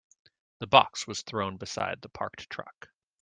The 0.57 0.65
box 0.65 1.05
was 1.05 1.21
thrown 1.21 1.57
beside 1.57 2.01
the 2.01 2.09
parked 2.09 2.49
truck. 2.49 2.87